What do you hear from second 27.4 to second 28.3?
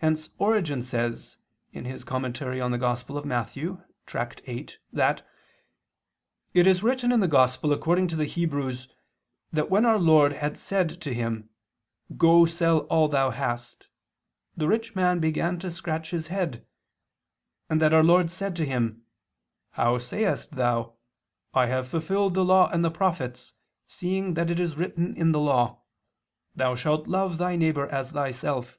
neighbor as